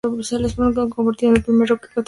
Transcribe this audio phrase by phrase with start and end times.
[0.03, 1.93] Ben Gordon se convirtió en en el primer "rookie" en conseguir dicho galardón.